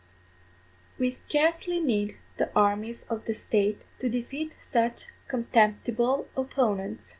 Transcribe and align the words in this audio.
_We 0.99 1.13
scarcely 1.13 1.79
need 1.79 2.17
the 2.37 2.49
armies 2.55 3.03
of 3.03 3.25
the 3.25 3.35
State 3.35 3.83
to 3.99 4.09
defeat 4.09 4.55
such 4.59 5.09
contemptible 5.27 6.27
opponents. 6.35 7.09